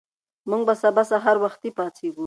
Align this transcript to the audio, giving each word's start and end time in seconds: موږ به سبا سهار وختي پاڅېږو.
موږ 0.49 0.61
به 0.67 0.73
سبا 0.83 1.03
سهار 1.11 1.37
وختي 1.43 1.69
پاڅېږو. 1.77 2.19